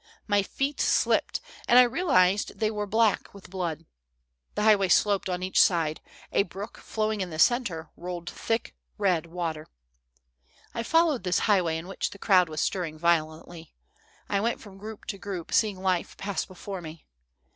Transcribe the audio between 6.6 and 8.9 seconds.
flowing in the centre, rolled thick,